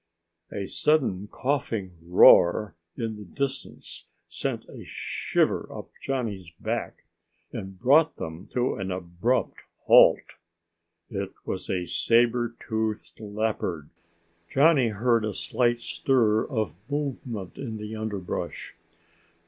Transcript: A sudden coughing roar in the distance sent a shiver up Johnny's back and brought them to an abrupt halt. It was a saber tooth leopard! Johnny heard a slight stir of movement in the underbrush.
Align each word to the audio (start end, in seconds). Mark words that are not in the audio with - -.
A 0.51 0.65
sudden 0.65 1.27
coughing 1.27 1.91
roar 2.01 2.73
in 2.97 3.17
the 3.17 3.23
distance 3.23 4.05
sent 4.27 4.65
a 4.67 4.83
shiver 4.83 5.69
up 5.71 5.91
Johnny's 6.01 6.49
back 6.59 7.05
and 7.53 7.79
brought 7.79 8.15
them 8.15 8.47
to 8.47 8.73
an 8.77 8.89
abrupt 8.89 9.57
halt. 9.85 10.37
It 11.11 11.33
was 11.45 11.69
a 11.69 11.85
saber 11.85 12.55
tooth 12.59 13.13
leopard! 13.19 13.91
Johnny 14.49 14.87
heard 14.87 15.23
a 15.23 15.35
slight 15.35 15.77
stir 15.77 16.45
of 16.47 16.75
movement 16.89 17.59
in 17.59 17.77
the 17.77 17.95
underbrush. 17.95 18.73